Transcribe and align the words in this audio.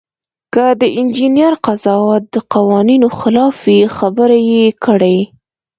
که 0.53 0.65
د 0.81 0.83
انجینر 0.99 1.53
قضاوت 1.65 2.23
د 2.33 2.37
قوانینو 2.53 3.07
خلاف 3.19 3.55
وي 3.65 3.81
خبره 3.97 4.37
یې 4.51 4.63
کړئ. 4.83 5.17